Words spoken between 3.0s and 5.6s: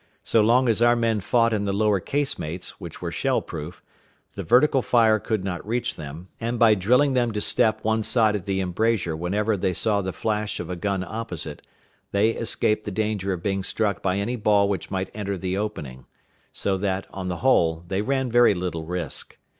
were shell proof, the vertical fire could